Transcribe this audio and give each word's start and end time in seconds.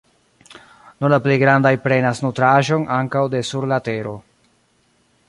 Nur 1.03 1.11
la 1.13 1.19
plej 1.27 1.35
grandaj 1.43 1.73
prenas 1.83 2.21
nutraĵon 2.27 2.87
ankaŭ 2.97 3.23
de 3.35 3.45
sur 3.51 3.71
la 3.73 3.81
tero. 3.91 4.15